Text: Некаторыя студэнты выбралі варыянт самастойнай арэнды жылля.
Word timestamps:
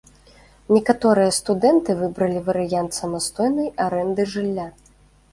Некаторыя 0.75 1.33
студэнты 1.39 1.95
выбралі 1.99 2.39
варыянт 2.47 2.91
самастойнай 2.99 3.69
арэнды 3.85 4.25
жылля. 4.33 4.67